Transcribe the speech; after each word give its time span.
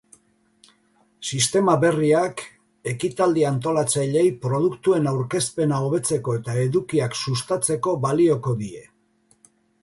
Sistema 1.31 1.73
berriak 1.83 2.41
ekitaldi 2.91 3.45
antolatzaileei 3.49 4.31
produktuen 4.47 5.11
aurkezpena 5.13 5.83
hobetzeko 5.89 6.35
eta 6.41 6.57
edukiak 6.65 7.19
sustatzeko 7.21 7.95
balioko 8.09 8.57
die. 8.65 8.83